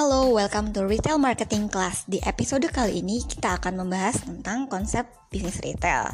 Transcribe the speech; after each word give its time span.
Halo, 0.00 0.32
welcome 0.32 0.72
to 0.72 0.88
Retail 0.88 1.20
Marketing 1.20 1.68
Class. 1.68 2.08
Di 2.08 2.24
episode 2.24 2.64
kali 2.72 3.04
ini 3.04 3.20
kita 3.20 3.60
akan 3.60 3.84
membahas 3.84 4.24
tentang 4.24 4.64
konsep 4.64 5.04
bisnis 5.28 5.60
retail. 5.60 6.08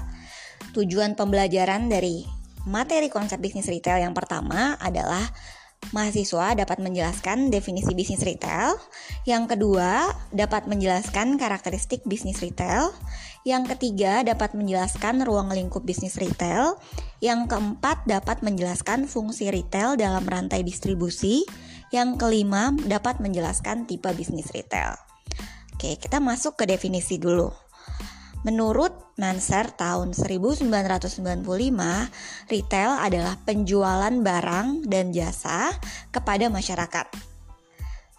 Tujuan 0.75 1.14
pembelajaran 1.14 1.87
dari 1.87 2.27
materi 2.66 3.07
konsep 3.07 3.38
bisnis 3.38 3.70
retail 3.70 4.02
yang 4.02 4.11
pertama 4.11 4.75
adalah 4.83 5.23
mahasiswa 5.95 6.59
dapat 6.59 6.83
menjelaskan 6.83 7.55
definisi 7.55 7.95
bisnis 7.95 8.27
retail. 8.27 8.75
Yang 9.23 9.55
kedua, 9.55 10.11
dapat 10.34 10.66
menjelaskan 10.66 11.39
karakteristik 11.39 12.03
bisnis 12.11 12.43
retail. 12.43 12.91
Yang 13.46 13.79
ketiga, 13.79 14.27
dapat 14.27 14.59
menjelaskan 14.59 15.23
ruang 15.23 15.55
lingkup 15.55 15.87
bisnis 15.87 16.18
retail. 16.18 16.75
Yang 17.23 17.55
keempat, 17.55 18.02
dapat 18.10 18.43
menjelaskan 18.43 19.07
fungsi 19.07 19.46
retail 19.46 19.95
dalam 19.95 20.27
rantai 20.27 20.66
distribusi. 20.66 21.46
Yang 21.95 22.18
kelima, 22.18 22.74
dapat 22.74 23.22
menjelaskan 23.22 23.86
tipe 23.86 24.10
bisnis 24.14 24.50
retail. 24.50 24.98
Oke, 25.76 26.00
kita 26.00 26.18
masuk 26.18 26.59
ke 26.59 26.64
definisi 26.66 27.20
dulu. 27.20 27.52
Menurut 28.46 28.95
Manser 29.18 29.74
tahun 29.74 30.14
1995, 30.14 30.70
retail 32.46 32.90
adalah 32.95 33.34
penjualan 33.42 34.12
barang 34.12 34.86
dan 34.86 35.10
jasa 35.10 35.74
kepada 36.14 36.46
masyarakat. 36.46 37.36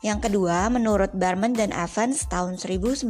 Yang 0.05 0.29
kedua, 0.29 0.69
menurut 0.69 1.09
Barman 1.17 1.57
dan 1.57 1.73
Evans 1.73 2.29
tahun 2.29 2.61
1992, 2.61 3.09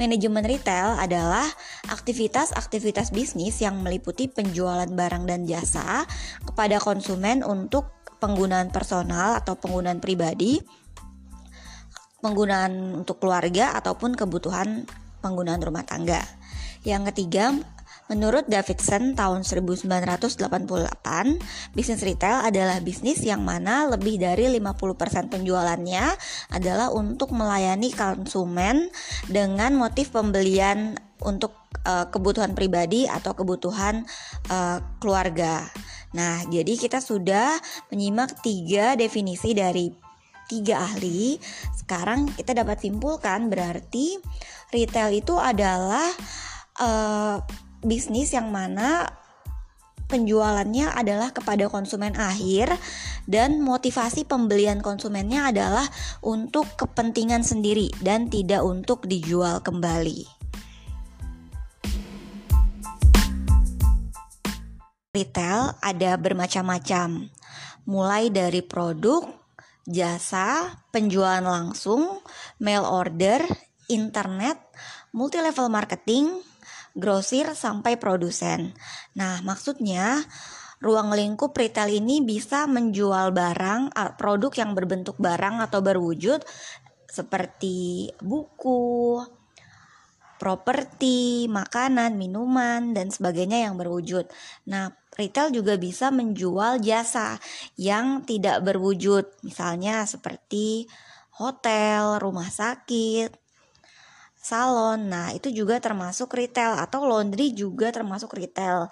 manajemen 0.00 0.44
retail 0.48 0.96
adalah 0.96 1.44
aktivitas-aktivitas 1.92 3.12
bisnis 3.12 3.60
yang 3.60 3.84
meliputi 3.84 4.32
penjualan 4.32 4.88
barang 4.88 5.28
dan 5.28 5.44
jasa 5.44 6.08
kepada 6.48 6.80
konsumen 6.80 7.44
untuk 7.44 7.92
penggunaan 8.24 8.72
personal 8.72 9.36
atau 9.36 9.60
penggunaan 9.60 10.00
pribadi, 10.00 10.56
penggunaan 12.24 13.04
untuk 13.04 13.20
keluarga 13.20 13.76
ataupun 13.76 14.16
kebutuhan 14.16 14.88
penggunaan 15.20 15.60
rumah 15.60 15.84
tangga. 15.84 16.24
Yang 16.88 17.12
ketiga, 17.12 17.52
menurut 18.08 18.48
Davidson 18.48 19.12
tahun 19.12 19.44
1988, 19.44 20.40
bisnis 21.76 22.00
retail 22.00 22.48
adalah 22.48 22.80
bisnis 22.80 23.20
yang 23.20 23.44
mana 23.44 23.92
lebih 23.92 24.16
dari 24.16 24.48
50% 24.48 25.28
penjualannya 25.28 26.16
adalah 26.48 26.88
untuk 26.96 27.28
melayani 27.36 27.92
konsumen 27.92 28.88
dengan 29.28 29.76
motif 29.76 30.16
pembelian 30.16 30.96
untuk 31.20 31.52
uh, 31.84 32.08
kebutuhan 32.08 32.56
pribadi 32.56 33.04
atau 33.04 33.36
kebutuhan 33.36 34.08
uh, 34.48 34.80
keluarga. 35.00 35.68
Nah, 36.14 36.46
jadi 36.46 36.78
kita 36.78 37.02
sudah 37.02 37.58
menyimak 37.90 38.38
tiga 38.40 38.94
definisi 38.94 39.50
dari 39.52 39.90
tiga 40.46 40.86
ahli. 40.86 41.36
Sekarang 41.74 42.30
kita 42.30 42.54
dapat 42.54 42.80
simpulkan 42.80 43.50
berarti 43.50 44.22
retail 44.70 45.10
itu 45.10 45.34
adalah 45.36 46.06
uh, 46.78 47.42
bisnis 47.82 48.32
yang 48.32 48.48
mana 48.54 49.10
penjualannya 50.06 50.94
adalah 50.94 51.32
kepada 51.32 51.66
konsumen 51.66 52.14
akhir 52.14 52.70
dan 53.24 53.64
motivasi 53.64 54.28
pembelian 54.28 54.84
konsumennya 54.84 55.48
adalah 55.48 55.86
untuk 56.20 56.68
kepentingan 56.76 57.42
sendiri 57.42 57.88
dan 58.04 58.28
tidak 58.28 58.62
untuk 58.62 59.08
dijual 59.08 59.64
kembali. 59.64 60.43
Retail 65.14 65.78
ada 65.78 66.18
bermacam-macam, 66.18 67.30
mulai 67.86 68.34
dari 68.34 68.66
produk, 68.66 69.22
jasa, 69.86 70.74
penjualan 70.90 71.38
langsung, 71.38 72.18
mail 72.58 72.82
order, 72.82 73.46
internet, 73.86 74.58
multi 75.14 75.38
level 75.38 75.70
marketing, 75.70 76.34
grosir 76.98 77.54
sampai 77.54 77.94
produsen. 77.94 78.74
Nah, 79.14 79.38
maksudnya 79.46 80.18
ruang 80.82 81.14
lingkup 81.14 81.54
retail 81.54 81.94
ini 81.94 82.18
bisa 82.18 82.66
menjual 82.66 83.30
barang, 83.30 83.94
produk 84.18 84.50
yang 84.58 84.74
berbentuk 84.74 85.14
barang 85.22 85.62
atau 85.62 85.78
berwujud 85.78 86.42
seperti 87.06 88.10
buku, 88.18 89.22
properti, 90.34 91.46
makanan, 91.46 92.18
minuman, 92.18 92.90
dan 92.92 93.08
sebagainya 93.08 93.70
yang 93.70 93.78
berwujud. 93.78 94.26
Nah, 94.66 94.90
Retail 95.14 95.54
juga 95.54 95.78
bisa 95.78 96.10
menjual 96.10 96.82
jasa 96.82 97.38
yang 97.78 98.26
tidak 98.26 98.66
berwujud, 98.66 99.30
misalnya 99.46 100.02
seperti 100.10 100.90
hotel, 101.38 102.18
rumah 102.18 102.50
sakit, 102.50 103.30
salon. 104.34 105.08
Nah, 105.08 105.30
itu 105.32 105.54
juga 105.54 105.78
termasuk 105.78 106.34
retail 106.34 106.76
atau 106.76 107.06
laundry 107.06 107.54
juga 107.54 107.94
termasuk 107.94 108.34
retail. 108.34 108.90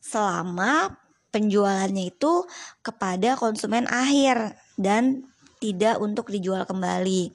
Selama 0.00 0.96
penjualannya 1.30 2.10
itu 2.10 2.48
kepada 2.82 3.38
konsumen 3.38 3.86
akhir 3.86 4.58
dan 4.74 5.28
tidak 5.62 6.00
untuk 6.02 6.32
dijual 6.32 6.66
kembali. 6.66 7.30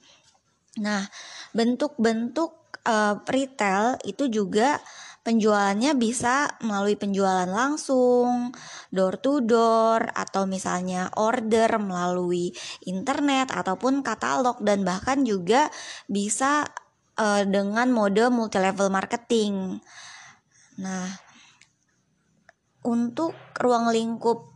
Nah, 0.82 1.08
bentuk-bentuk 1.56 2.52
uh, 2.84 3.16
retail 3.24 3.96
itu 4.04 4.28
juga 4.28 4.82
penjualannya 5.26 5.98
bisa 5.98 6.54
melalui 6.62 6.94
penjualan 6.94 7.50
langsung, 7.50 8.54
door 8.94 9.18
to 9.18 9.42
door, 9.42 10.06
atau 10.14 10.46
misalnya 10.46 11.10
order 11.18 11.82
melalui 11.82 12.54
internet 12.86 13.50
ataupun 13.50 14.06
katalog 14.06 14.62
dan 14.62 14.86
bahkan 14.86 15.26
juga 15.26 15.66
bisa 16.06 16.62
uh, 17.18 17.42
dengan 17.42 17.90
mode 17.90 18.30
multi 18.30 18.62
level 18.62 18.86
marketing. 18.86 19.82
Nah, 20.78 21.10
untuk 22.86 23.34
ruang 23.58 23.90
lingkup 23.90 24.46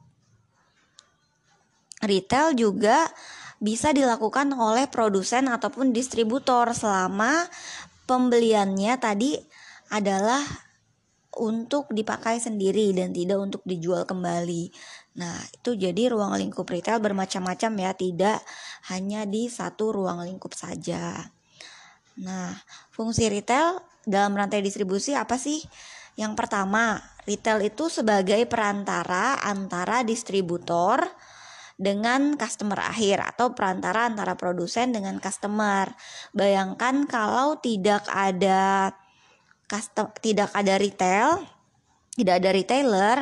retail 2.07 2.55
juga 2.55 3.11
bisa 3.59 3.91
dilakukan 3.91 4.55
oleh 4.55 4.87
produsen 4.87 5.51
ataupun 5.51 5.91
distributor 5.91 6.71
selama 6.73 7.45
pembeliannya 8.09 8.97
tadi 8.97 9.37
adalah 9.91 10.43
untuk 11.39 11.91
dipakai 11.95 12.43
sendiri 12.43 12.91
dan 12.91 13.15
tidak 13.15 13.39
untuk 13.39 13.63
dijual 13.63 14.03
kembali. 14.03 14.75
Nah, 15.23 15.39
itu 15.55 15.79
jadi 15.79 16.11
ruang 16.11 16.35
lingkup 16.35 16.67
retail 16.67 16.99
bermacam-macam 16.99 17.73
ya, 17.79 17.91
tidak 17.95 18.39
hanya 18.91 19.23
di 19.27 19.47
satu 19.47 19.95
ruang 19.95 20.27
lingkup 20.27 20.51
saja. 20.55 21.31
Nah, 22.19 22.51
fungsi 22.91 23.31
retail 23.31 23.79
dalam 24.03 24.35
rantai 24.35 24.59
distribusi 24.59 25.15
apa 25.15 25.39
sih? 25.39 25.63
Yang 26.19 26.35
pertama, 26.35 26.99
retail 27.25 27.63
itu 27.63 27.87
sebagai 27.87 28.43
perantara 28.51 29.39
antara 29.47 30.03
distributor 30.03 31.07
dengan 31.81 32.37
customer 32.37 32.77
akhir 32.77 33.25
atau 33.25 33.57
perantara 33.57 34.05
antara 34.05 34.37
produsen 34.37 34.93
dengan 34.93 35.17
customer. 35.17 35.89
Bayangkan 36.37 37.09
kalau 37.09 37.57
tidak 37.57 38.05
ada 38.13 38.93
custom, 39.71 40.11
tidak 40.19 40.51
ada 40.51 40.75
retail, 40.75 41.47
tidak 42.19 42.43
ada 42.43 42.51
retailer, 42.51 43.19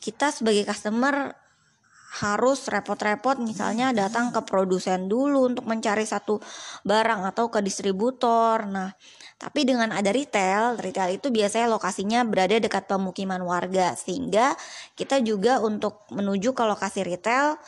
kita 0.00 0.32
sebagai 0.32 0.64
customer 0.64 1.36
harus 2.16 2.64
repot-repot 2.72 3.36
misalnya 3.44 3.92
datang 3.92 4.32
ke 4.32 4.40
produsen 4.40 5.04
dulu 5.04 5.52
untuk 5.52 5.68
mencari 5.68 6.08
satu 6.08 6.40
barang 6.80 7.28
atau 7.28 7.52
ke 7.52 7.60
distributor. 7.60 8.64
Nah, 8.64 8.88
tapi 9.36 9.68
dengan 9.68 9.92
ada 9.92 10.08
retail, 10.08 10.80
retail 10.80 11.20
itu 11.20 11.28
biasanya 11.28 11.68
lokasinya 11.68 12.24
berada 12.24 12.56
dekat 12.56 12.88
pemukiman 12.88 13.44
warga 13.44 13.92
sehingga 13.92 14.56
kita 14.96 15.20
juga 15.20 15.60
untuk 15.60 16.08
menuju 16.08 16.56
ke 16.56 16.64
lokasi 16.64 17.04
retail 17.04 17.60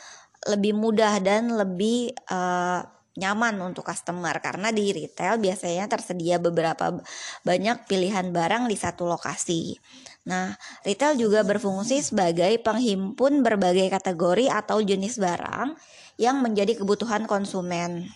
lebih 0.49 0.73
mudah 0.73 1.21
dan 1.21 1.53
lebih 1.53 2.17
uh, 2.31 2.81
nyaman 3.17 3.57
untuk 3.63 3.87
customer 3.87 4.37
karena 4.43 4.69
di 4.69 4.93
retail 4.93 5.41
biasanya 5.41 5.89
tersedia 5.89 6.37
beberapa 6.37 7.01
banyak 7.41 7.89
pilihan 7.89 8.29
barang 8.29 8.69
di 8.69 8.77
satu 8.77 9.09
lokasi. 9.09 9.77
Nah, 10.29 10.53
retail 10.85 11.17
juga 11.17 11.41
berfungsi 11.41 12.05
sebagai 12.05 12.61
penghimpun 12.61 13.41
berbagai 13.41 13.89
kategori 13.89 14.51
atau 14.51 14.83
jenis 14.83 15.17
barang 15.17 15.73
yang 16.21 16.43
menjadi 16.43 16.77
kebutuhan 16.77 17.25
konsumen. 17.25 18.11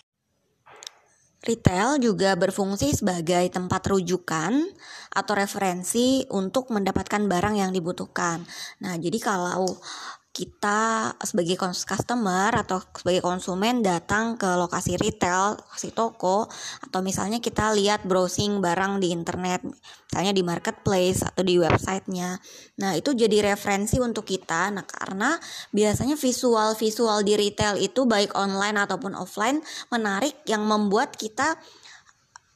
Retail 1.44 2.00
juga 2.00 2.32
berfungsi 2.40 2.96
sebagai 2.96 3.44
tempat 3.52 3.84
rujukan 3.92 4.64
atau 5.12 5.32
referensi 5.36 6.24
untuk 6.32 6.72
mendapatkan 6.72 7.20
barang 7.20 7.60
yang 7.60 7.68
dibutuhkan. 7.68 8.40
Nah, 8.80 8.96
jadi 8.96 9.20
kalau 9.20 9.76
kita 10.34 11.14
sebagai 11.22 11.54
customer 11.62 12.50
atau 12.50 12.82
sebagai 12.90 13.22
konsumen 13.22 13.86
datang 13.86 14.34
ke 14.34 14.50
lokasi 14.58 14.98
retail, 14.98 15.54
lokasi 15.54 15.94
toko, 15.94 16.50
atau 16.82 17.00
misalnya 17.06 17.38
kita 17.38 17.70
lihat 17.70 18.02
browsing 18.02 18.58
barang 18.58 18.98
di 18.98 19.14
internet, 19.14 19.62
misalnya 20.10 20.34
di 20.34 20.42
marketplace 20.42 21.22
atau 21.22 21.46
di 21.46 21.54
websitenya. 21.54 22.34
Nah 22.82 22.98
itu 22.98 23.14
jadi 23.14 23.54
referensi 23.54 24.02
untuk 24.02 24.26
kita, 24.26 24.74
nah 24.74 24.82
karena 24.82 25.38
biasanya 25.70 26.18
visual-visual 26.18 27.22
di 27.22 27.38
retail 27.38 27.78
itu 27.78 28.02
baik 28.02 28.34
online 28.34 28.82
ataupun 28.82 29.14
offline 29.14 29.62
menarik 29.94 30.34
yang 30.50 30.66
membuat 30.66 31.14
kita 31.14 31.54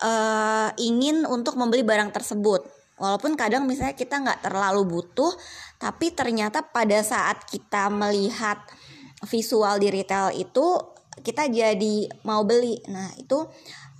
uh, 0.02 0.74
ingin 0.82 1.22
untuk 1.30 1.54
membeli 1.54 1.86
barang 1.86 2.10
tersebut 2.10 2.74
walaupun 2.98 3.38
kadang 3.38 3.64
misalnya 3.64 3.94
kita 3.94 4.18
nggak 4.18 4.50
terlalu 4.50 4.82
butuh 4.84 5.30
tapi 5.78 6.10
ternyata 6.10 6.66
pada 6.66 6.98
saat 7.06 7.46
kita 7.46 7.86
melihat 7.90 8.58
visual 9.26 9.78
di 9.78 9.88
retail 9.90 10.34
itu 10.34 10.78
kita 11.22 11.50
jadi 11.50 12.06
mau 12.22 12.42
beli. 12.46 12.78
Nah 12.90 13.10
itu 13.18 13.46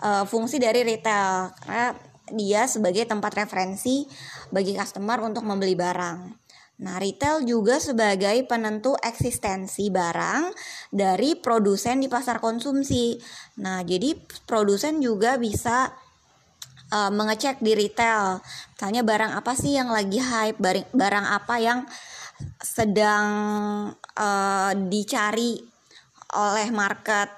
uh, 0.03 0.25
fungsi 0.27 0.59
dari 0.63 0.83
retail. 0.87 1.55
Karena 1.63 1.95
dia 2.35 2.69
sebagai 2.69 3.09
tempat 3.09 3.35
referensi 3.35 4.05
bagi 4.53 4.77
customer 4.77 5.23
untuk 5.25 5.47
membeli 5.47 5.75
barang. 5.75 6.19
Nah, 6.79 6.95
retail 7.03 7.43
juga 7.43 7.83
sebagai 7.83 8.39
penentu 8.47 8.95
eksistensi 9.03 9.91
barang 9.91 10.55
dari 10.95 11.35
produsen 11.35 11.99
di 11.99 12.07
pasar 12.07 12.39
konsumsi. 12.39 13.19
Nah, 13.59 13.83
jadi 13.83 14.15
produsen 14.47 15.03
juga 15.03 15.43
bisa 15.43 15.91
uh, 16.93 17.11
mengecek 17.13 17.61
di 17.61 17.73
retail. 17.77 18.41
Misalnya 18.75 19.03
barang 19.05 19.33
apa 19.37 19.53
sih 19.57 19.77
yang 19.77 19.93
lagi 19.93 20.21
hype, 20.21 20.59
barang, 20.93 21.27
apa 21.27 21.55
yang 21.61 21.81
sedang 22.63 23.27
uh, 24.15 24.73
dicari 24.87 25.59
oleh 26.39 26.69
market, 26.71 27.29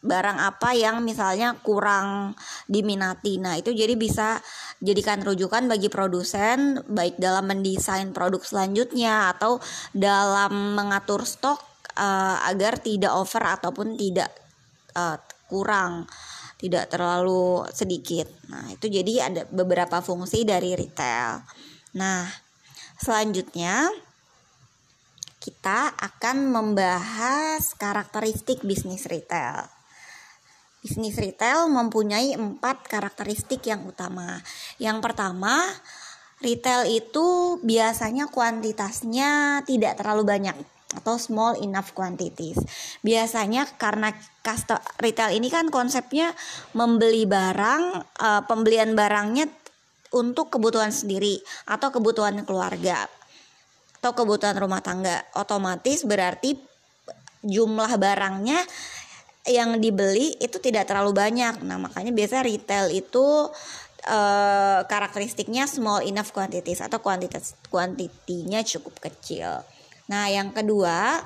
barang 0.00 0.38
apa 0.40 0.72
yang 0.74 1.04
misalnya 1.04 1.54
kurang 1.60 2.32
diminati. 2.66 3.36
Nah, 3.36 3.60
itu 3.60 3.74
jadi 3.74 3.94
bisa 3.98 4.40
jadikan 4.78 5.20
rujukan 5.20 5.66
bagi 5.66 5.90
produsen 5.90 6.80
baik 6.86 7.18
dalam 7.18 7.50
mendesain 7.50 8.14
produk 8.14 8.40
selanjutnya 8.40 9.34
atau 9.34 9.58
dalam 9.90 10.78
mengatur 10.78 11.26
stok 11.26 11.58
uh, 11.98 12.38
agar 12.46 12.78
tidak 12.78 13.10
over 13.10 13.42
ataupun 13.42 13.98
tidak 13.98 14.30
uh, 14.94 15.18
kurang 15.50 16.06
tidak 16.58 16.90
terlalu 16.90 17.62
sedikit. 17.70 18.26
Nah, 18.50 18.66
itu 18.74 18.90
jadi 18.90 19.30
ada 19.30 19.42
beberapa 19.46 20.02
fungsi 20.02 20.42
dari 20.42 20.74
retail. 20.74 21.46
Nah, 21.94 22.26
selanjutnya 22.98 23.86
kita 25.38 25.94
akan 25.94 26.50
membahas 26.50 27.62
karakteristik 27.78 28.66
bisnis 28.66 29.06
retail. 29.06 29.70
Bisnis 30.82 31.14
retail 31.14 31.70
mempunyai 31.70 32.34
empat 32.34 32.90
karakteristik 32.90 33.62
yang 33.70 33.86
utama. 33.86 34.42
Yang 34.82 34.98
pertama, 34.98 35.62
retail 36.42 36.90
itu 36.90 37.58
biasanya 37.62 38.26
kuantitasnya 38.30 39.62
tidak 39.62 39.94
terlalu 39.98 40.26
banyak 40.26 40.58
atau 40.96 41.20
small 41.20 41.60
enough 41.60 41.92
quantities. 41.92 42.56
Biasanya 43.04 43.68
karena 43.76 44.14
custom 44.40 44.80
retail 45.02 45.36
ini 45.36 45.52
kan 45.52 45.68
konsepnya 45.68 46.32
membeli 46.72 47.28
barang, 47.28 47.82
uh, 48.20 48.42
pembelian 48.48 48.96
barangnya 48.96 49.52
untuk 50.16 50.48
kebutuhan 50.48 50.88
sendiri 50.88 51.36
atau 51.68 51.92
kebutuhan 51.92 52.40
keluarga 52.48 53.04
atau 53.98 54.14
kebutuhan 54.14 54.56
rumah 54.56 54.80
tangga. 54.80 55.26
Otomatis 55.36 56.06
berarti 56.06 56.56
jumlah 57.42 57.98
barangnya 57.98 58.62
yang 59.48 59.80
dibeli 59.82 60.38
itu 60.38 60.56
tidak 60.62 60.88
terlalu 60.88 61.12
banyak. 61.12 61.60
Nah, 61.64 61.76
makanya 61.76 62.14
biasa 62.14 62.44
retail 62.46 62.88
itu 62.94 63.50
uh, 64.08 64.80
karakteristiknya 64.86 65.68
small 65.68 66.04
enough 66.06 66.30
quantities 66.30 66.80
atau 66.80 67.02
kuantitas 67.02 67.58
kuantitinya 67.68 68.62
cukup 68.62 68.94
kecil. 69.02 69.60
Nah, 70.08 70.32
yang 70.32 70.56
kedua, 70.56 71.20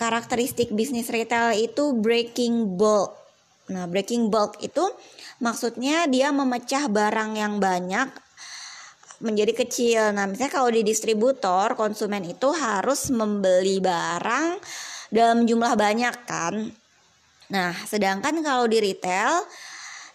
karakteristik 0.00 0.72
bisnis 0.72 1.12
retail 1.12 1.52
itu 1.52 1.92
breaking 1.92 2.80
bulk. 2.80 3.12
Nah, 3.68 3.84
breaking 3.84 4.32
bulk 4.32 4.56
itu 4.64 4.80
maksudnya 5.44 6.08
dia 6.08 6.32
memecah 6.32 6.88
barang 6.88 7.36
yang 7.36 7.60
banyak 7.60 8.08
menjadi 9.20 9.52
kecil. 9.52 10.02
Nah, 10.16 10.24
misalnya 10.24 10.56
kalau 10.56 10.70
di 10.72 10.80
distributor, 10.80 11.76
konsumen 11.76 12.24
itu 12.24 12.48
harus 12.54 13.12
membeli 13.12 13.82
barang 13.82 14.56
dalam 15.12 15.44
jumlah 15.44 15.74
banyak 15.76 16.16
kan. 16.24 16.54
Nah, 17.52 17.72
sedangkan 17.84 18.40
kalau 18.40 18.64
di 18.64 18.80
retail 18.80 19.44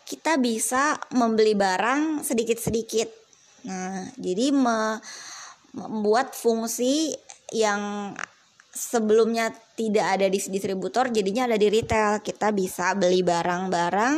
kita 0.10 0.42
bisa 0.42 0.98
membeli 1.14 1.54
barang 1.54 2.26
sedikit-sedikit. 2.26 3.10
Nah, 3.70 4.10
jadi 4.18 4.50
me 4.50 4.98
membuat 5.74 6.38
fungsi 6.38 7.14
yang 7.54 8.14
sebelumnya 8.74 9.54
tidak 9.78 10.18
ada 10.18 10.26
di 10.30 10.42
distributor 10.42 11.10
jadinya 11.10 11.46
ada 11.46 11.58
di 11.58 11.70
retail. 11.70 12.22
Kita 12.26 12.50
bisa 12.54 12.94
beli 12.98 13.22
barang-barang 13.22 14.16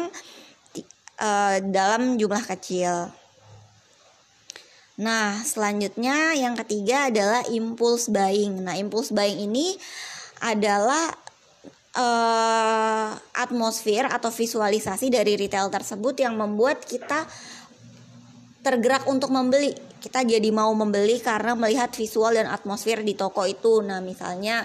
uh, 1.20 1.58
dalam 1.68 2.16
jumlah 2.16 2.44
kecil. 2.44 3.12
Nah 4.96 5.44
selanjutnya 5.44 6.40
yang 6.40 6.56
ketiga 6.56 7.12
adalah 7.12 7.44
impulse 7.52 8.08
buying. 8.08 8.64
Nah 8.64 8.80
impulse 8.80 9.12
buying 9.12 9.44
ini 9.44 9.76
adalah 10.40 11.12
uh, 12.00 13.12
atmosfer 13.36 14.08
atau 14.08 14.32
visualisasi 14.32 15.12
dari 15.12 15.36
retail 15.36 15.68
tersebut 15.68 16.16
yang 16.20 16.40
membuat 16.40 16.84
kita 16.84 17.28
tergerak 18.64 19.04
untuk 19.12 19.36
membeli. 19.36 19.76
Kita 20.06 20.22
jadi 20.22 20.54
mau 20.54 20.70
membeli 20.78 21.18
karena 21.18 21.58
melihat 21.58 21.90
visual 21.98 22.38
dan 22.38 22.46
atmosfer 22.46 23.02
di 23.02 23.18
toko 23.18 23.42
itu. 23.50 23.82
Nah, 23.82 24.06
misalnya 24.06 24.62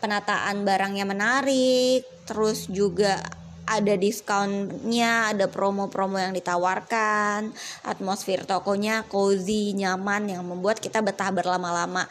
penataan 0.00 0.64
barangnya 0.64 1.04
menarik, 1.04 2.00
terus 2.24 2.64
juga 2.72 3.20
ada 3.68 3.92
diskonnya, 3.92 5.36
ada 5.36 5.52
promo-promo 5.52 6.16
yang 6.16 6.32
ditawarkan, 6.32 7.52
atmosfer 7.84 8.48
tokonya 8.48 9.04
cozy, 9.04 9.76
nyaman 9.76 10.32
yang 10.32 10.48
membuat 10.48 10.80
kita 10.80 11.04
betah 11.04 11.28
berlama-lama. 11.28 12.08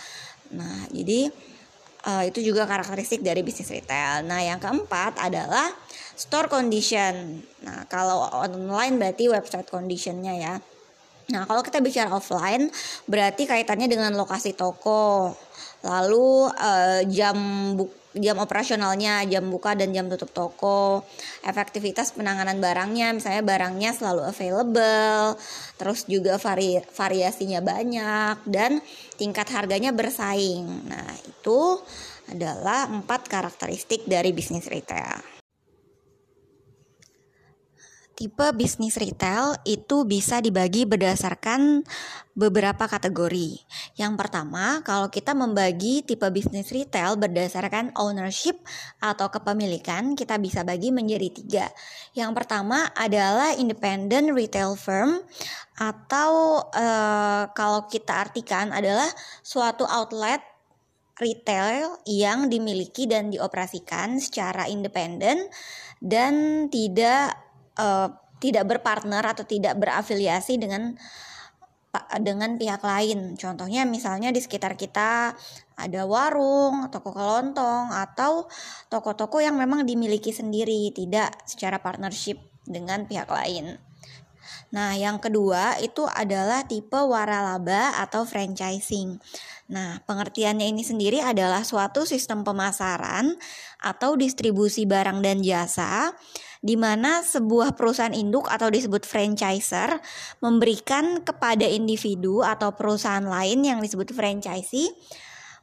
Nah, 0.53 0.85
jadi 0.93 1.25
uh, 2.05 2.23
itu 2.29 2.39
juga 2.45 2.69
karakteristik 2.69 3.25
dari 3.25 3.41
bisnis 3.41 3.73
retail. 3.73 4.21
Nah, 4.29 4.45
yang 4.45 4.61
keempat 4.61 5.17
adalah 5.17 5.73
store 6.13 6.47
condition. 6.47 7.41
Nah, 7.65 7.89
kalau 7.89 8.29
online 8.29 9.01
berarti 9.01 9.25
website 9.25 9.67
conditionnya 9.67 10.37
ya. 10.37 10.55
Nah, 11.29 11.45
kalau 11.45 11.61
kita 11.61 11.77
bicara 11.83 12.09
offline, 12.09 12.73
berarti 13.05 13.45
kaitannya 13.45 13.85
dengan 13.85 14.17
lokasi 14.17 14.57
toko, 14.57 15.37
lalu 15.85 16.49
uh, 16.49 17.05
jam 17.05 17.37
buk 17.77 18.01
jam 18.11 18.35
operasionalnya, 18.43 19.23
jam 19.23 19.47
buka 19.47 19.71
dan 19.71 19.95
jam 19.95 20.11
tutup 20.11 20.35
toko, 20.35 21.07
efektivitas 21.47 22.11
penanganan 22.11 22.59
barangnya, 22.59 23.15
misalnya 23.15 23.39
barangnya 23.39 23.95
selalu 23.95 24.27
available, 24.27 25.39
terus 25.79 26.03
juga 26.11 26.35
vari 26.35 26.83
variasinya 26.91 27.63
banyak 27.63 28.43
dan 28.51 28.83
tingkat 29.15 29.47
harganya 29.55 29.95
bersaing. 29.95 30.91
Nah, 30.91 31.11
itu 31.23 31.79
adalah 32.27 32.91
empat 32.91 33.31
karakteristik 33.31 34.03
dari 34.03 34.35
bisnis 34.35 34.67
retail. 34.67 35.30
Tipe 38.21 38.53
bisnis 38.53 39.01
retail 39.01 39.57
itu 39.65 40.05
bisa 40.05 40.45
dibagi 40.45 40.85
berdasarkan 40.85 41.81
beberapa 42.37 42.85
kategori. 42.85 43.57
Yang 43.97 44.13
pertama, 44.13 44.85
kalau 44.85 45.09
kita 45.09 45.33
membagi 45.33 46.05
tipe 46.05 46.29
bisnis 46.29 46.69
retail 46.69 47.17
berdasarkan 47.17 47.97
ownership 47.97 48.61
atau 49.01 49.33
kepemilikan, 49.33 50.13
kita 50.13 50.37
bisa 50.37 50.61
bagi 50.61 50.93
menjadi 50.93 51.33
tiga. 51.33 51.65
Yang 52.13 52.37
pertama 52.37 52.93
adalah 52.93 53.57
independent 53.57 54.37
retail 54.37 54.77
firm 54.77 55.25
atau 55.81 56.61
uh, 56.77 57.49
kalau 57.57 57.89
kita 57.89 58.21
artikan 58.29 58.69
adalah 58.69 59.09
suatu 59.41 59.89
outlet 59.89 60.45
retail 61.17 61.97
yang 62.05 62.53
dimiliki 62.53 63.09
dan 63.09 63.33
dioperasikan 63.33 64.21
secara 64.21 64.69
independen 64.69 65.49
dan 65.97 66.65
tidak 66.69 67.50
uh, 67.81 68.13
tidak 68.37 68.69
berpartner 68.69 69.25
atau 69.25 69.45
tidak 69.45 69.77
berafiliasi 69.77 70.61
dengan 70.61 70.93
dengan 72.23 72.55
pihak 72.55 72.79
lain. 72.79 73.35
Contohnya 73.35 73.83
misalnya 73.83 74.31
di 74.31 74.39
sekitar 74.39 74.79
kita 74.79 75.35
ada 75.75 76.01
warung, 76.07 76.87
toko 76.87 77.11
kelontong 77.11 77.91
atau 77.91 78.47
toko-toko 78.87 79.43
yang 79.43 79.59
memang 79.59 79.83
dimiliki 79.83 80.31
sendiri, 80.31 80.95
tidak 80.95 81.35
secara 81.43 81.83
partnership 81.83 82.39
dengan 82.63 83.03
pihak 83.03 83.27
lain. 83.27 83.75
Nah, 84.71 84.95
yang 84.95 85.19
kedua 85.19 85.75
itu 85.83 86.07
adalah 86.07 86.63
tipe 86.63 86.95
waralaba 86.95 87.99
atau 87.99 88.23
franchising. 88.23 89.19
Nah, 89.67 89.99
pengertiannya 90.07 90.71
ini 90.71 90.83
sendiri 90.87 91.19
adalah 91.19 91.67
suatu 91.67 92.07
sistem 92.07 92.47
pemasaran 92.47 93.35
atau 93.83 94.15
distribusi 94.15 94.87
barang 94.87 95.19
dan 95.19 95.43
jasa 95.43 96.15
di 96.61 96.77
mana 96.77 97.25
sebuah 97.25 97.73
perusahaan 97.73 98.13
induk 98.13 98.45
atau 98.45 98.69
disebut 98.69 99.01
franchiser 99.03 99.97
memberikan 100.45 101.25
kepada 101.25 101.65
individu 101.65 102.45
atau 102.45 102.77
perusahaan 102.77 103.25
lain 103.25 103.65
yang 103.65 103.81
disebut 103.81 104.13
franchisee 104.13 104.93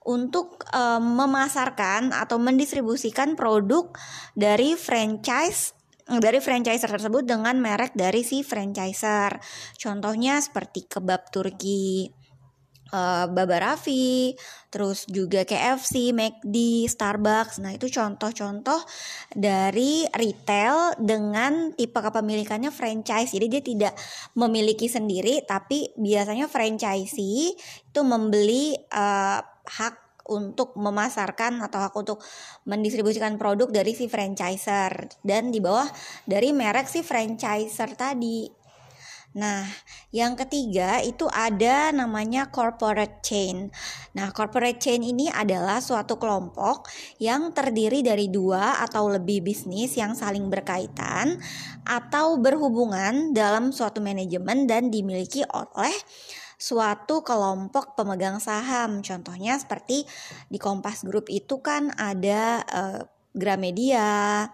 untuk 0.03 0.67
um, 0.75 1.23
memasarkan 1.23 2.11
atau 2.11 2.43
mendistribusikan 2.43 3.39
produk 3.39 3.95
dari 4.35 4.75
franchise 4.75 5.79
dari 6.09 6.41
franchiser 6.41 6.89
tersebut 6.89 7.29
dengan 7.29 7.61
merek 7.61 7.93
dari 7.93 8.25
si 8.25 8.41
franchiser. 8.41 9.37
Contohnya 9.77 10.41
seperti 10.41 10.89
kebab 10.89 11.29
Turki, 11.29 12.09
uh, 12.93 13.27
Baba 13.29 13.57
Raffi, 13.59 14.37
terus 14.69 15.05
juga 15.09 15.45
KFC, 15.45 16.13
McD, 16.13 16.89
Starbucks. 16.89 17.61
Nah, 17.61 17.77
itu 17.77 17.89
contoh-contoh 17.89 18.81
dari 19.33 20.05
retail 20.13 20.97
dengan 21.01 21.73
tipe 21.77 21.99
kepemilikannya 21.99 22.73
franchise. 22.73 23.33
Jadi 23.33 23.47
dia 23.49 23.63
tidak 23.65 23.95
memiliki 24.37 24.89
sendiri, 24.89 25.45
tapi 25.45 25.93
biasanya 25.97 26.49
franchisee 26.49 27.57
itu 27.89 28.01
membeli 28.05 28.77
uh, 28.93 29.41
hak 29.69 30.09
untuk 30.29 30.77
memasarkan 30.77 31.65
atau 31.65 31.81
hak 31.81 31.95
untuk 31.97 32.21
mendistribusikan 32.69 33.41
produk 33.41 33.73
dari 33.73 33.97
si 33.97 34.07
franchiser 34.13 35.09
dan 35.25 35.49
di 35.49 35.59
bawah 35.59 35.89
dari 36.29 36.53
merek 36.53 36.87
si 36.87 37.01
franchiser 37.01 37.97
tadi. 37.97 38.58
Nah, 39.37 39.69
yang 40.09 40.41
ketiga 40.41 41.05
itu 41.05 41.29
ada 41.29 41.93
namanya 41.93 42.49
corporate 42.49 43.21
chain. 43.21 43.69
Nah, 44.17 44.33
corporate 44.33 44.81
chain 44.81 45.05
ini 45.05 45.29
adalah 45.29 45.85
suatu 45.85 46.17
kelompok 46.17 46.89
yang 47.21 47.53
terdiri 47.53 48.01
dari 48.01 48.33
dua 48.33 48.81
atau 48.81 49.13
lebih 49.13 49.45
bisnis 49.45 50.01
yang 50.01 50.17
saling 50.17 50.49
berkaitan 50.49 51.37
atau 51.85 52.41
berhubungan 52.41 53.37
dalam 53.37 53.69
suatu 53.69 54.01
manajemen 54.01 54.65
dan 54.65 54.89
dimiliki 54.89 55.45
oleh 55.53 55.93
suatu 56.59 57.21
kelompok 57.23 57.95
pemegang 57.95 58.43
saham. 58.43 59.05
Contohnya 59.05 59.61
seperti 59.61 60.09
di 60.51 60.59
Kompas 60.59 61.07
Group 61.07 61.29
itu 61.29 61.61
kan 61.61 61.95
ada 61.95 62.65
uh, 62.67 63.01
Gramedia, 63.37 64.51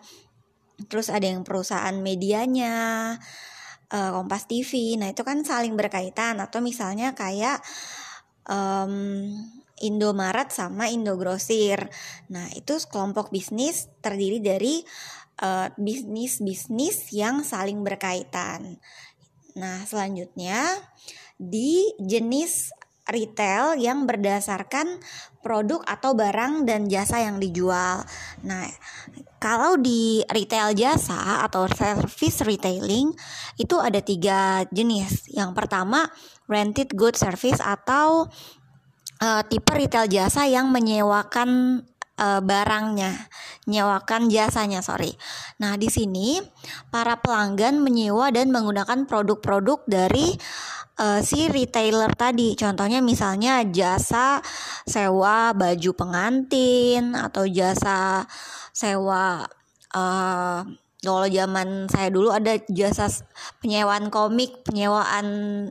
terus 0.90 1.09
ada 1.09 1.25
yang 1.25 1.47
perusahaan 1.47 1.97
medianya, 1.97 3.16
uh, 3.95 4.11
Kompas 4.11 4.51
TV. 4.51 4.99
Nah, 4.99 5.15
itu 5.15 5.23
kan 5.23 5.47
saling 5.47 5.79
berkaitan 5.79 6.43
atau 6.43 6.59
misalnya 6.59 7.15
kayak 7.15 7.63
um, 8.51 9.31
Indomaret 9.79 10.51
sama 10.51 10.91
Indogrosir. 10.91 11.87
Nah, 12.35 12.51
itu 12.59 12.75
kelompok 12.91 13.31
bisnis 13.31 13.87
terdiri 14.03 14.43
dari 14.43 14.83
bisnis-bisnis 15.75 17.11
uh, 17.11 17.15
yang 17.15 17.37
saling 17.43 17.83
berkaitan. 17.83 18.79
Nah, 19.59 19.83
selanjutnya 19.83 20.63
di 21.35 21.91
jenis 21.99 22.71
retail 23.05 23.77
yang 23.77 24.09
berdasarkan 24.09 25.03
produk 25.45 25.85
atau 25.85 26.17
barang 26.17 26.65
dan 26.65 26.89
jasa 26.89 27.21
yang 27.21 27.37
dijual. 27.37 28.07
Nah, 28.47 28.65
kalau 29.45 29.77
di 29.77 30.25
retail 30.33 30.73
jasa 30.73 31.45
atau 31.45 31.69
service 31.69 32.41
retailing 32.49 33.13
itu 33.61 33.77
ada 33.77 34.01
tiga 34.01 34.65
jenis. 34.73 35.29
Yang 35.29 35.53
pertama 35.53 36.09
rented 36.49 36.97
good 36.97 37.13
service 37.13 37.61
atau 37.61 38.25
uh, 39.21 39.43
tipe 39.45 39.69
retail 39.69 40.09
jasa 40.09 40.49
yang 40.49 40.73
menyewakan 40.73 41.85
uh, 42.17 42.41
barangnya, 42.41 43.29
nyewakan 43.69 44.33
jasanya, 44.33 44.81
sorry. 44.81 45.13
Nah, 45.61 45.77
di 45.77 45.93
sini 45.93 46.41
para 46.89 47.21
pelanggan 47.21 47.85
menyewa 47.85 48.33
dan 48.33 48.49
menggunakan 48.49 49.05
produk-produk 49.05 49.85
dari 49.85 50.41
uh, 50.99 51.21
si 51.23 51.47
retailer 51.51 52.11
tadi. 52.15 52.55
Contohnya 52.55 53.03
misalnya 53.03 53.63
jasa 53.67 54.43
sewa 54.87 55.55
baju 55.55 55.91
pengantin 55.95 57.15
atau 57.15 57.47
jasa 57.49 58.27
sewa 58.75 59.47
uh, 59.95 60.61
kalau 61.05 61.29
zaman 61.29 61.87
saya 61.93 62.09
dulu 62.09 62.33
ada 62.33 62.57
jasa 62.73 63.13
penyewaan 63.61 64.09
komik, 64.09 64.65
penyewaan 64.65 65.27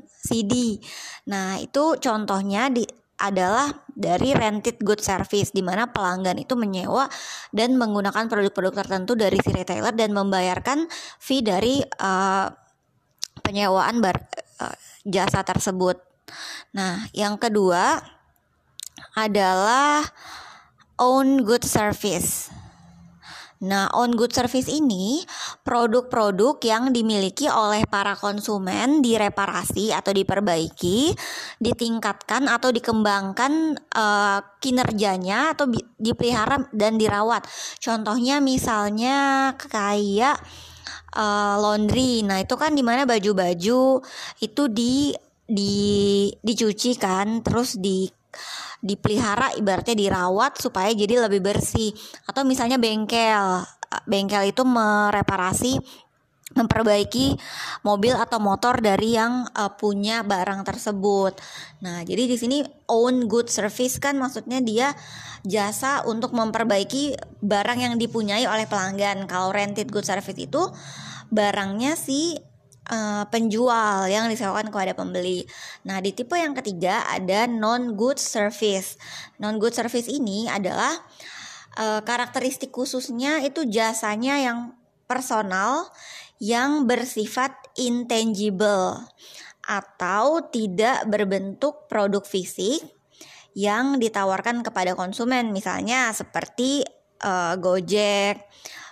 CD. 0.06 0.78
Nah, 1.26 1.58
itu 1.58 1.98
contohnya 1.98 2.70
di 2.70 2.86
adalah 3.24 3.72
dari 3.88 4.36
rented 4.36 4.84
good 4.84 5.00
service 5.00 5.56
di 5.56 5.64
mana 5.64 5.88
pelanggan 5.88 6.36
itu 6.44 6.60
menyewa 6.60 7.08
dan 7.56 7.80
menggunakan 7.80 8.28
produk-produk 8.28 8.84
tertentu 8.84 9.16
dari 9.16 9.40
si 9.40 9.54
retailer 9.54 9.96
dan 9.96 10.12
membayarkan 10.12 10.92
fee 11.24 11.40
dari 11.40 11.80
uh, 11.80 12.52
penyewaan 13.44 14.00
bar, 14.00 14.24
uh, 14.64 14.76
jasa 15.04 15.44
tersebut. 15.44 16.00
Nah, 16.74 17.06
yang 17.12 17.38
kedua 17.38 18.02
adalah 19.14 20.02
own 20.98 21.44
good 21.46 21.68
service. 21.68 22.50
Nah, 23.64 23.88
own 23.96 24.20
good 24.20 24.36
service 24.36 24.68
ini 24.68 25.24
produk-produk 25.64 26.60
yang 26.68 26.92
dimiliki 26.92 27.48
oleh 27.48 27.88
para 27.88 28.12
konsumen 28.12 29.00
direparasi 29.00 29.96
atau 29.96 30.12
diperbaiki, 30.12 31.16
ditingkatkan 31.64 32.52
atau 32.52 32.76
dikembangkan 32.76 33.80
uh, 33.96 34.44
kinerjanya 34.60 35.56
atau 35.56 35.72
dipelihara 35.96 36.68
dan 36.76 37.00
dirawat. 37.00 37.48
Contohnya 37.80 38.44
misalnya 38.44 39.56
kayak 39.56 40.44
uh, 41.16 41.56
laundry. 41.62 42.26
Nah, 42.26 42.42
itu 42.42 42.54
kan 42.58 42.74
di 42.74 42.84
mana 42.86 43.08
baju-baju 43.08 44.02
itu 44.42 44.64
di 44.70 45.14
di 45.44 45.76
dicuci 46.42 46.98
kan, 46.98 47.42
terus 47.46 47.78
di 47.78 48.10
dipelihara 48.84 49.56
ibaratnya 49.56 49.96
dirawat 49.96 50.60
supaya 50.60 50.92
jadi 50.92 51.24
lebih 51.30 51.40
bersih. 51.40 51.94
Atau 52.28 52.44
misalnya 52.44 52.76
bengkel. 52.76 53.64
Bengkel 54.10 54.50
itu 54.50 54.66
mereparasi 54.66 55.78
memperbaiki 56.54 57.38
mobil 57.86 58.14
atau 58.14 58.38
motor 58.38 58.78
dari 58.80 59.18
yang 59.18 59.46
uh, 59.54 59.74
punya 59.74 60.22
barang 60.22 60.62
tersebut. 60.66 61.38
Nah, 61.82 62.06
jadi 62.06 62.30
di 62.30 62.38
sini 62.38 62.58
own 62.90 63.26
good 63.26 63.50
service 63.50 63.98
kan 63.98 64.18
maksudnya 64.22 64.62
dia 64.62 64.94
jasa 65.44 66.06
untuk 66.08 66.32
memperbaiki 66.32 67.18
barang 67.44 67.80
yang 67.82 67.94
dipunyai 67.98 68.46
oleh 68.46 68.70
pelanggan. 68.70 69.26
Kalau 69.26 69.52
rented 69.52 69.90
good 69.90 70.06
service 70.06 70.38
itu 70.38 70.62
barangnya 71.34 71.98
si 71.98 72.38
uh, 72.94 73.26
penjual 73.28 74.08
yang 74.08 74.30
disewakan 74.30 74.70
kepada 74.70 74.94
pembeli. 74.96 75.44
Nah, 75.90 76.00
di 76.00 76.14
tipe 76.16 76.38
yang 76.38 76.54
ketiga 76.54 77.04
ada 77.10 77.50
non 77.50 77.98
good 77.98 78.22
service. 78.22 78.96
Non 79.42 79.58
good 79.58 79.76
service 79.76 80.08
ini 80.08 80.48
adalah 80.48 80.94
uh, 81.78 82.02
karakteristik 82.06 82.70
khususnya 82.74 83.42
itu 83.44 83.66
jasanya 83.68 84.40
yang 84.40 84.60
personal 85.06 85.92
yang 86.44 86.84
bersifat 86.84 87.56
intangible 87.80 89.00
atau 89.64 90.44
tidak 90.52 91.08
berbentuk 91.08 91.88
produk 91.88 92.20
fisik 92.20 92.84
yang 93.56 93.96
ditawarkan 93.96 94.60
kepada 94.60 94.92
konsumen 94.92 95.56
misalnya 95.56 96.12
seperti 96.12 96.84
uh, 97.24 97.56
Gojek, 97.56 98.44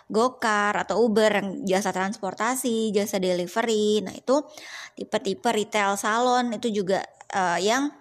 Gokar 0.08 0.88
atau 0.88 1.04
Uber 1.04 1.64
jasa 1.68 1.92
transportasi, 1.92 2.96
jasa 2.96 3.20
delivery. 3.20 4.00
Nah, 4.00 4.16
itu 4.16 4.44
tipe-tipe 4.96 5.52
retail 5.52 6.00
salon 6.00 6.56
itu 6.56 6.72
juga 6.72 7.04
uh, 7.36 7.60
yang 7.60 7.92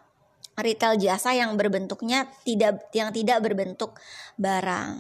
retail 0.59 0.95
jasa 0.95 1.35
yang 1.35 1.59
berbentuknya 1.59 2.31
tidak 2.47 2.87
yang 2.95 3.11
tidak 3.11 3.43
berbentuk 3.43 3.99
barang. 4.39 4.95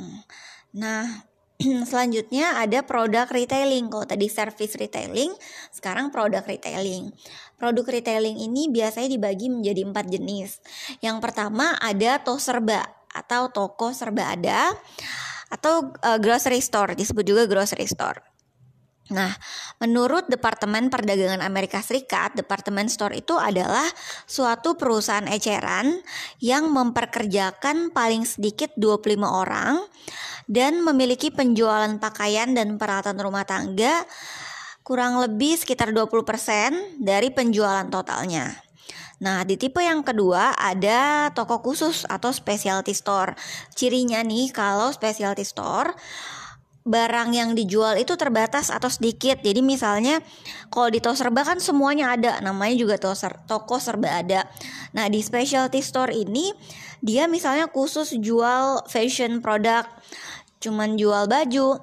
Nah, 0.74 1.29
selanjutnya 1.90 2.56
ada 2.56 2.80
produk 2.80 3.28
retailing. 3.28 3.92
Kalau 3.92 4.08
tadi 4.08 4.26
service 4.32 4.74
retailing, 4.80 5.32
sekarang 5.68 6.08
produk 6.08 6.40
retailing. 6.44 7.12
Produk 7.60 7.84
retailing 7.84 8.40
ini 8.40 8.72
biasanya 8.72 9.12
dibagi 9.12 9.52
menjadi 9.52 9.84
empat 9.84 10.08
jenis. 10.08 10.64
Yang 11.04 11.20
pertama 11.20 11.76
ada 11.76 12.16
toko 12.24 12.40
serba 12.40 12.88
atau 13.10 13.50
toko 13.52 13.92
serba 13.92 14.32
ada 14.32 14.72
atau 15.50 15.90
uh, 16.06 16.18
grocery 16.22 16.62
store 16.62 16.94
disebut 16.94 17.26
juga 17.26 17.42
grocery 17.44 17.84
store. 17.84 18.29
Nah, 19.10 19.34
menurut 19.82 20.30
Departemen 20.30 20.86
Perdagangan 20.86 21.42
Amerika 21.42 21.82
Serikat, 21.82 22.38
Departemen 22.38 22.86
Store 22.86 23.10
itu 23.10 23.34
adalah 23.34 23.86
suatu 24.24 24.78
perusahaan 24.78 25.26
eceran 25.26 25.98
yang 26.38 26.70
memperkerjakan 26.70 27.90
paling 27.90 28.22
sedikit 28.22 28.70
25 28.78 29.26
orang 29.26 29.82
dan 30.46 30.82
memiliki 30.86 31.34
penjualan 31.34 31.90
pakaian 31.98 32.54
dan 32.54 32.78
peralatan 32.78 33.18
rumah 33.18 33.42
tangga 33.42 34.06
kurang 34.86 35.18
lebih 35.22 35.58
sekitar 35.58 35.90
20% 35.94 37.02
dari 37.02 37.30
penjualan 37.34 37.86
totalnya. 37.90 38.58
Nah, 39.20 39.44
di 39.44 39.60
tipe 39.60 39.84
yang 39.84 40.00
kedua 40.00 40.56
ada 40.56 41.28
toko 41.36 41.60
khusus 41.60 42.08
atau 42.08 42.32
specialty 42.32 42.96
store. 42.96 43.36
Cirinya 43.76 44.24
nih 44.24 44.48
kalau 44.48 44.88
specialty 44.90 45.44
store 45.44 45.92
barang 46.80 47.36
yang 47.36 47.52
dijual 47.52 48.00
itu 48.00 48.16
terbatas 48.16 48.72
atau 48.72 48.88
sedikit. 48.88 49.38
Jadi 49.44 49.60
misalnya 49.60 50.24
kalau 50.72 50.88
di 50.88 50.98
toko 50.98 51.16
serba 51.16 51.44
kan 51.44 51.60
semuanya 51.60 52.16
ada, 52.16 52.40
namanya 52.40 52.74
juga 52.76 52.96
toko 53.44 53.76
serba 53.76 54.20
ada. 54.24 54.48
Nah, 54.96 55.06
di 55.12 55.20
specialty 55.20 55.84
store 55.84 56.16
ini 56.16 56.50
dia 57.04 57.28
misalnya 57.28 57.68
khusus 57.68 58.16
jual 58.16 58.84
fashion 58.88 59.44
produk, 59.44 59.84
cuman 60.60 60.96
jual 60.96 61.28
baju 61.28 61.80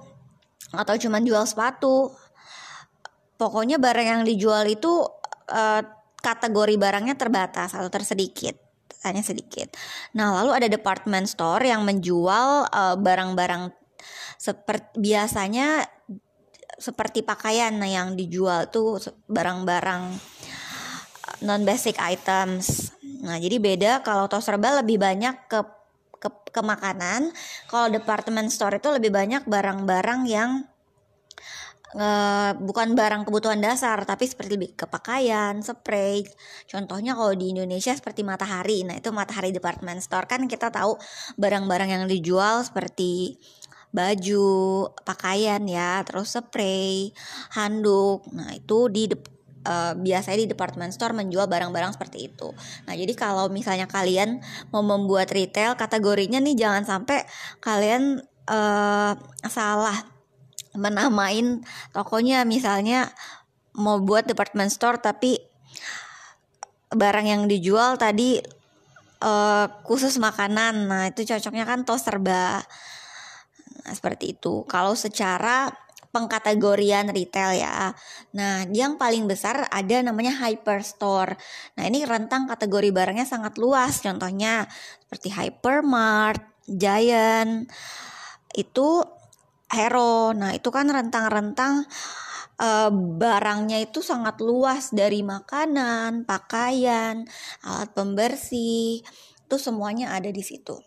atau 0.73 0.95
cuman 0.99 1.23
jual 1.23 1.47
sepatu 1.47 2.11
pokoknya 3.39 3.79
barang 3.79 4.07
yang 4.19 4.23
dijual 4.27 4.67
itu 4.67 5.05
uh, 5.53 5.81
kategori 6.19 6.75
barangnya 6.75 7.15
terbatas 7.15 7.71
atau 7.77 7.87
tersedikit 7.87 8.57
hanya 9.05 9.23
sedikit. 9.23 9.71
Nah, 10.17 10.41
lalu 10.41 10.51
ada 10.57 10.67
department 10.67 11.29
store 11.29 11.69
yang 11.69 11.85
menjual 11.87 12.67
barang 12.67 12.91
eh, 12.91 12.95
barang-barang 12.99 13.63
seperti 14.37 14.97
biasanya 14.97 15.85
seperti 16.77 17.25
pakaian 17.25 17.73
yang 17.81 18.13
dijual 18.13 18.69
tuh 18.69 19.01
barang-barang 19.25 20.03
non 21.41 21.61
basic 21.65 21.97
items. 21.97 22.93
Nah, 23.25 23.41
jadi 23.41 23.57
beda 23.57 23.91
kalau 24.05 24.29
toko 24.29 24.41
serba 24.45 24.77
lebih 24.81 25.01
banyak 25.01 25.49
ke 25.49 25.59
ke, 26.17 26.29
ke 26.49 26.61
makanan, 26.65 27.29
kalau 27.69 27.93
department 27.93 28.49
store 28.49 28.81
itu 28.81 28.89
lebih 28.89 29.13
banyak 29.13 29.45
barang-barang 29.45 30.21
yang 30.25 30.65
uh, 31.93 32.51
bukan 32.57 32.97
barang 32.97 33.21
kebutuhan 33.29 33.61
dasar 33.61 34.01
tapi 34.01 34.25
seperti 34.25 34.57
lebih 34.57 34.69
ke 34.73 34.89
pakaian, 34.89 35.61
spray. 35.61 36.25
Contohnya 36.65 37.13
kalau 37.13 37.37
di 37.37 37.53
Indonesia 37.53 37.93
seperti 37.93 38.25
Matahari. 38.25 38.81
Nah, 38.83 38.97
itu 38.97 39.13
Matahari 39.13 39.53
Department 39.53 40.01
Store 40.01 40.25
kan 40.25 40.49
kita 40.49 40.73
tahu 40.73 40.97
barang-barang 41.37 41.89
yang 41.93 42.03
dijual 42.09 42.65
seperti 42.65 43.37
baju, 43.91 44.91
pakaian 45.07 45.63
ya, 45.65 46.03
terus 46.03 46.35
spray, 46.35 47.11
handuk. 47.55 48.27
Nah, 48.33 48.53
itu 48.53 48.91
di 48.91 49.09
uh, 49.67 49.93
biasanya 49.95 50.43
di 50.43 50.47
department 50.47 50.91
store 50.95 51.15
menjual 51.15 51.45
barang-barang 51.45 51.95
seperti 51.95 52.31
itu. 52.31 52.51
Nah, 52.87 52.93
jadi 52.95 53.13
kalau 53.13 53.51
misalnya 53.51 53.85
kalian 53.85 54.39
mau 54.71 54.83
membuat 54.83 55.31
retail 55.31 55.75
kategorinya 55.75 56.39
nih 56.39 56.55
jangan 56.55 56.83
sampai 56.87 57.27
kalian 57.59 58.23
uh, 58.47 59.13
salah 59.47 60.17
menamain 60.77 61.65
tokonya 61.91 62.45
misalnya 62.45 63.09
mau 63.77 63.97
buat 63.97 64.29
department 64.29 64.69
store 64.69 65.01
tapi 65.01 65.41
barang 66.93 67.27
yang 67.27 67.43
dijual 67.49 67.97
tadi 67.97 68.39
uh, 69.21 69.65
khusus 69.83 70.21
makanan 70.21 70.87
nah 70.87 71.03
itu 71.09 71.25
cocoknya 71.25 71.65
kan 71.65 71.83
tos 71.83 72.05
serba 72.05 72.63
nah, 73.87 73.95
seperti 73.95 74.35
itu 74.35 74.67
kalau 74.67 74.93
secara 74.93 75.71
pengkategorian 76.11 77.11
retail 77.11 77.61
ya. 77.61 77.93
Nah, 78.33 78.65
yang 78.71 78.97
paling 78.97 79.27
besar 79.29 79.67
ada 79.69 80.01
namanya 80.01 80.33
hyperstore. 80.41 81.37
Nah, 81.77 81.83
ini 81.85 82.07
rentang 82.07 82.49
kategori 82.49 82.89
barangnya 82.89 83.27
sangat 83.27 83.59
luas. 83.61 84.01
Contohnya 84.01 84.65
seperti 85.05 85.29
hypermart, 85.35 86.41
giant. 86.65 87.69
Itu 88.55 89.05
Hero. 89.67 90.31
Nah, 90.31 90.55
itu 90.55 90.71
kan 90.71 90.87
rentang-rentang 90.87 91.83
uh, 92.55 92.91
barangnya 93.19 93.83
itu 93.83 93.99
sangat 93.99 94.39
luas 94.39 94.95
dari 94.95 95.27
makanan, 95.27 96.23
pakaian, 96.23 97.27
alat 97.67 97.91
pembersih, 97.91 99.03
itu 99.43 99.55
semuanya 99.59 100.15
ada 100.15 100.31
di 100.31 100.39
situ. 100.39 100.86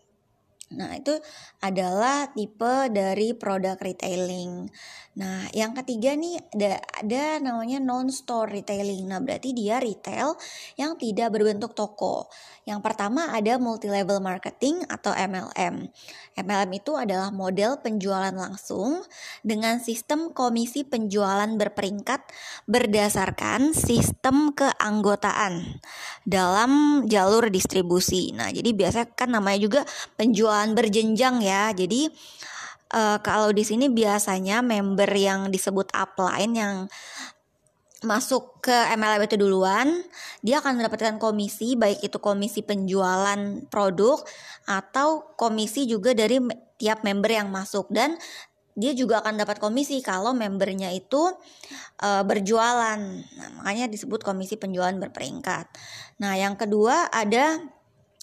Nah, 0.71 0.95
itu 0.95 1.11
adalah 1.59 2.31
tipe 2.31 2.87
dari 2.95 3.35
produk 3.35 3.75
retailing. 3.75 4.71
Nah, 5.19 5.51
yang 5.51 5.75
ketiga 5.75 6.15
nih 6.15 6.39
ada, 6.55 6.79
ada 7.03 7.25
namanya 7.43 7.83
non-store 7.83 8.55
retailing. 8.55 9.11
Nah, 9.11 9.19
berarti 9.19 9.51
dia 9.51 9.83
retail 9.83 10.39
yang 10.79 10.95
tidak 10.95 11.35
berbentuk 11.35 11.75
toko. 11.75 12.31
Yang 12.69 12.81
pertama 12.85 13.33
ada 13.33 13.57
multi-level 13.57 14.21
marketing 14.21 14.85
atau 14.87 15.17
MLM. 15.17 15.89
MLM 16.37 16.71
itu 16.77 16.93
adalah 16.95 17.33
model 17.33 17.81
penjualan 17.81 18.33
langsung 18.33 19.01
dengan 19.41 19.81
sistem 19.81 20.31
komisi 20.31 20.85
penjualan 20.85 21.49
berperingkat 21.57 22.21
berdasarkan 22.69 23.73
sistem 23.73 24.53
keanggotaan 24.53 25.81
dalam 26.29 27.05
jalur 27.09 27.49
distribusi. 27.49 28.37
Nah, 28.37 28.53
jadi 28.53 28.77
biasa 28.77 29.17
kan 29.17 29.33
namanya 29.33 29.61
juga 29.61 29.81
penjualan 30.21 30.69
berjenjang 30.77 31.41
ya. 31.41 31.73
Jadi 31.73 32.13
uh, 32.95 33.19
kalau 33.25 33.51
di 33.57 33.65
sini 33.65 33.89
biasanya 33.89 34.61
member 34.61 35.11
yang 35.11 35.49
disebut 35.49 35.91
upline 35.97 36.55
yang 36.55 36.75
masuk 38.01 38.65
ke 38.65 38.73
MLM 38.73 39.29
itu 39.29 39.37
duluan, 39.37 40.01
dia 40.41 40.65
akan 40.65 40.81
mendapatkan 40.81 41.21
komisi 41.21 41.77
baik 41.77 42.01
itu 42.01 42.17
komisi 42.17 42.65
penjualan 42.65 43.65
produk 43.69 44.21
atau 44.65 45.37
komisi 45.37 45.85
juga 45.85 46.17
dari 46.17 46.41
tiap 46.81 47.05
member 47.05 47.29
yang 47.29 47.53
masuk 47.53 47.93
dan 47.93 48.17
dia 48.73 48.97
juga 48.97 49.21
akan 49.21 49.37
dapat 49.37 49.61
komisi 49.61 50.01
kalau 50.01 50.33
membernya 50.33 50.89
itu 50.95 51.21
uh, 52.01 52.23
berjualan. 52.25 52.97
Nah, 53.37 53.49
makanya 53.61 53.93
disebut 53.93 54.25
komisi 54.25 54.57
penjualan 54.57 54.97
berperingkat. 54.97 55.69
Nah, 56.25 56.33
yang 56.41 56.57
kedua 56.57 57.13
ada 57.13 57.61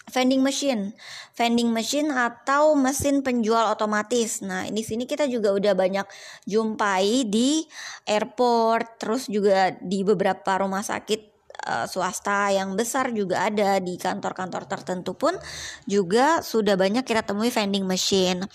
vending 0.08 0.40
machine, 0.40 0.96
vending 1.36 1.70
machine 1.70 2.08
atau 2.12 2.74
mesin 2.80 3.20
penjual 3.20 3.68
otomatis. 3.68 4.40
Nah, 4.40 4.64
di 4.72 4.82
sini 4.82 5.04
kita 5.04 5.28
juga 5.28 5.52
udah 5.52 5.74
banyak 5.76 6.08
jumpai 6.48 7.28
di 7.28 7.68
airport, 8.08 9.04
terus 9.04 9.28
juga 9.28 9.76
di 9.84 10.08
beberapa 10.08 10.64
rumah 10.64 10.82
sakit 10.82 11.38
uh, 11.68 11.86
swasta 11.86 12.56
yang 12.56 12.80
besar 12.80 13.12
juga 13.12 13.52
ada 13.52 13.84
di 13.84 14.00
kantor-kantor 14.00 14.64
tertentu 14.70 15.12
pun 15.18 15.36
juga 15.84 16.40
sudah 16.40 16.80
banyak 16.80 17.04
kita 17.04 17.28
temui 17.28 17.52
vending 17.52 17.84
machine. 17.84 18.48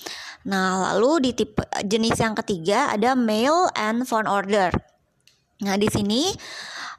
Nah, 0.49 0.93
lalu 0.93 1.31
di 1.31 1.45
tipe 1.45 1.63
jenis 1.85 2.17
yang 2.17 2.33
ketiga 2.33 2.97
ada 2.97 3.13
mail 3.13 3.69
and 3.77 4.09
phone 4.09 4.27
order. 4.27 4.73
Nah, 5.63 5.79
di 5.79 5.87
sini 5.87 6.33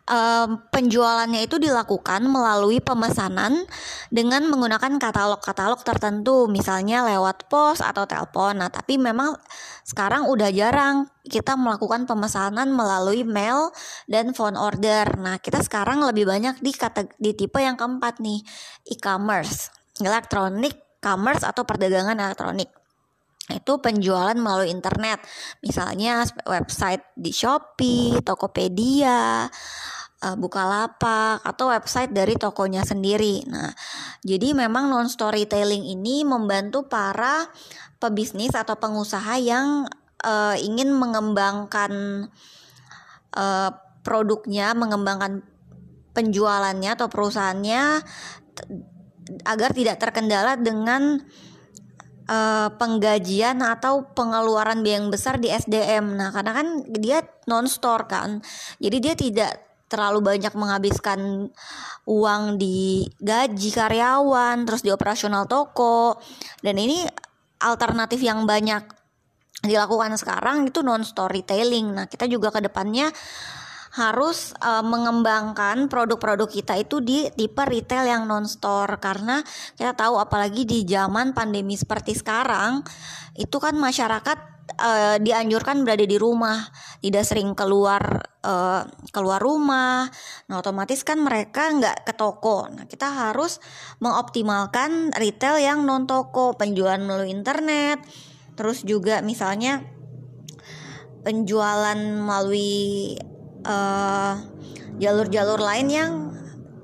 um, 0.07 0.59
penjualannya 0.71 1.47
itu 1.47 1.59
dilakukan 1.59 2.27
melalui 2.27 2.83
pemesanan 2.83 3.63
dengan 4.11 4.47
menggunakan 4.51 4.99
katalog-katalog 4.99 5.81
tertentu, 5.83 6.47
misalnya 6.51 7.07
lewat 7.07 7.47
pos 7.47 7.79
atau 7.79 8.03
telepon. 8.03 8.59
Nah, 8.59 8.69
tapi 8.71 8.99
memang 8.99 9.35
sekarang 9.87 10.27
udah 10.27 10.49
jarang 10.51 11.07
kita 11.23 11.55
melakukan 11.55 12.03
pemesanan 12.03 12.71
melalui 12.71 13.23
mail 13.23 13.71
dan 14.11 14.35
phone 14.35 14.59
order. 14.59 15.07
Nah, 15.19 15.39
kita 15.39 15.63
sekarang 15.63 16.03
lebih 16.03 16.27
banyak 16.27 16.59
di 16.59 16.71
kata 16.75 17.07
di 17.15 17.31
tipe 17.35 17.59
yang 17.63 17.79
keempat 17.79 18.19
nih, 18.19 18.43
e-commerce, 18.91 19.71
electronic 20.03 20.75
commerce 21.03 21.43
atau 21.43 21.67
perdagangan 21.67 22.15
elektronik 22.15 22.82
itu 23.51 23.73
penjualan 23.83 24.35
melalui 24.39 24.71
internet 24.71 25.19
misalnya 25.59 26.23
website 26.47 27.03
di 27.19 27.35
Shopee, 27.35 28.23
Tokopedia, 28.23 29.51
uh, 30.23 30.35
Bukalapak 30.39 31.43
atau 31.43 31.67
website 31.75 32.15
dari 32.15 32.39
tokonya 32.39 32.87
sendiri. 32.87 33.43
Nah, 33.51 33.75
jadi 34.23 34.55
memang 34.55 34.87
non 34.87 35.11
storytelling 35.11 35.83
ini 35.83 36.23
membantu 36.23 36.87
para 36.87 37.51
pebisnis 37.99 38.55
atau 38.55 38.79
pengusaha 38.79 39.35
yang 39.43 39.91
uh, 40.23 40.55
ingin 40.55 40.95
mengembangkan 40.95 41.91
uh, 43.35 43.69
produknya, 44.03 44.71
mengembangkan 44.71 45.43
penjualannya 46.15 46.95
atau 46.95 47.07
perusahaannya 47.11 47.83
agar 49.47 49.69
tidak 49.71 49.97
terkendala 49.97 50.59
dengan 50.59 51.23
uh, 52.27 52.69
penggajian 52.75 53.59
atau 53.63 54.07
pengeluaran 54.11 54.83
biaya 54.83 55.03
yang 55.03 55.09
besar 55.09 55.39
di 55.39 55.49
SDM. 55.49 56.15
Nah, 56.15 56.29
karena 56.29 56.51
kan 56.55 56.67
dia 56.87 57.23
non 57.49 57.67
store 57.67 58.05
kan. 58.07 58.39
Jadi 58.79 58.97
dia 58.99 59.13
tidak 59.17 59.53
terlalu 59.91 60.25
banyak 60.25 60.53
menghabiskan 60.57 61.49
uang 62.09 62.43
di 62.57 63.05
gaji 63.21 63.69
karyawan, 63.69 64.65
terus 64.65 64.81
di 64.81 64.89
operasional 64.89 65.45
toko. 65.45 66.17
Dan 66.59 66.81
ini 66.81 67.05
alternatif 67.61 68.19
yang 68.25 68.43
banyak 68.49 68.83
dilakukan 69.63 70.19
sekarang 70.19 70.67
itu 70.67 70.83
non 70.83 71.05
storytelling. 71.05 71.95
Nah, 71.95 72.05
kita 72.09 72.27
juga 72.27 72.51
ke 72.51 72.59
depannya 72.59 73.07
harus 73.93 74.57
uh, 74.57 74.81
mengembangkan 74.81 75.85
produk-produk 75.85 76.49
kita 76.49 76.73
itu 76.81 76.97
di 76.97 77.29
tipe 77.29 77.61
retail 77.61 78.09
yang 78.09 78.23
non 78.25 78.49
store 78.49 78.97
karena 78.97 79.45
kita 79.77 79.93
tahu 79.93 80.17
apalagi 80.17 80.65
di 80.65 80.81
zaman 80.81 81.37
pandemi 81.37 81.77
seperti 81.77 82.17
sekarang 82.17 82.81
itu 83.37 83.57
kan 83.61 83.77
masyarakat 83.77 84.53
uh, 84.79 85.17
dianjurkan 85.19 85.83
berada 85.83 86.05
di 86.05 86.17
rumah, 86.17 86.69
tidak 87.03 87.25
sering 87.27 87.53
keluar 87.53 88.23
uh, 88.45 88.87
keluar 89.11 89.39
rumah. 89.41 90.07
Nah, 90.49 90.55
otomatis 90.61 91.03
kan 91.05 91.19
mereka 91.21 91.69
nggak 91.69 92.07
ke 92.07 92.13
toko. 92.15 92.69
Nah, 92.71 92.85
kita 92.89 93.09
harus 93.09 93.59
mengoptimalkan 93.99 95.13
retail 95.17 95.59
yang 95.59 95.85
non 95.85 96.09
toko, 96.09 96.55
penjualan 96.55 97.01
melalui 97.01 97.33
internet. 97.33 98.01
Terus 98.53 98.85
juga 98.85 99.25
misalnya 99.25 99.81
penjualan 101.25 101.97
melalui 101.97 103.17
jalur 103.63 105.27
jalur-jalur 105.27 105.59
lain 105.59 105.87
yang 105.89 106.11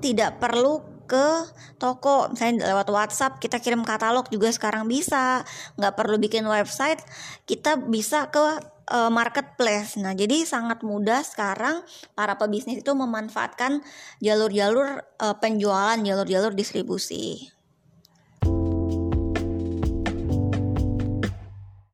tidak 0.00 0.40
perlu 0.40 0.82
ke 1.10 1.44
toko. 1.76 2.30
Misalnya 2.30 2.70
lewat 2.70 2.88
WhatsApp 2.88 3.38
kita 3.42 3.58
kirim 3.58 3.82
katalog 3.82 4.30
juga 4.30 4.50
sekarang 4.54 4.86
bisa. 4.86 5.42
Nggak 5.74 5.94
perlu 5.98 6.16
bikin 6.22 6.46
website 6.46 7.02
kita 7.44 7.76
bisa 7.76 8.30
ke 8.30 8.62
uh, 8.90 9.10
marketplace. 9.10 9.98
Nah 9.98 10.14
jadi 10.14 10.46
sangat 10.46 10.82
mudah 10.86 11.22
sekarang 11.26 11.82
para 12.14 12.38
pebisnis 12.38 12.82
itu 12.82 12.92
memanfaatkan 12.94 13.82
jalur-jalur 14.22 15.02
uh, 15.18 15.36
penjualan 15.38 15.98
jalur-jalur 15.98 16.54
distribusi 16.54 17.50